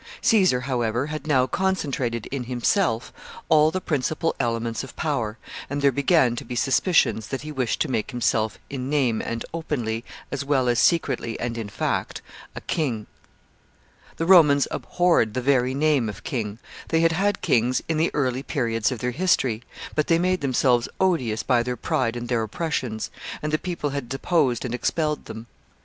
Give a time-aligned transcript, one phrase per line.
[0.21, 3.13] Caesar, however, had now concentrated in himself
[3.49, 5.37] all the principal elements of power,
[5.69, 9.45] and there began to be suspicions that he wished to make himself in name and
[9.53, 12.23] openly, as well as secretly and in fact,
[12.55, 13.05] a king.
[14.17, 15.73] [Sidenote: Roman repugnance to royalty.] [Sidenote: Firmness of the Romans.] The Romans abhorred the very
[15.75, 16.59] name of king.
[16.87, 19.63] They had had kings in the early periods of their history,
[19.93, 23.11] but they made themselves odious by their pride and their oppressions,
[23.43, 25.45] and the people had deposed and expelled them.